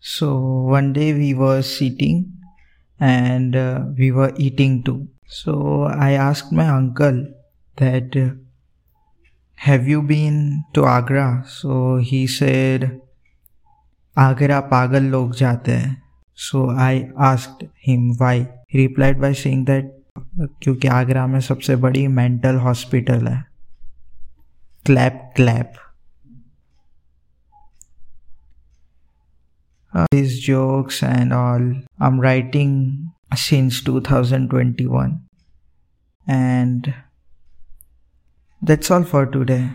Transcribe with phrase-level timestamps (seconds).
[0.00, 2.32] So one day we were sitting
[2.98, 5.08] and uh, we were eating too.
[5.26, 7.26] So I asked my uncle
[7.76, 8.30] that uh,
[9.56, 11.44] have you been to Agra?
[11.46, 13.00] So he said
[14.16, 15.96] Agra pagal log jate hai.
[16.34, 18.48] So I asked him why.
[18.68, 19.96] He replied by saying that
[20.62, 23.44] क्योंकि आगरा में सबसे बड़ी mental hospital है
[24.86, 25.72] clap clap
[29.94, 31.60] uh, these jokes and all
[32.00, 35.22] i'm writing since 2021
[36.26, 36.94] and
[38.62, 39.70] that's all for today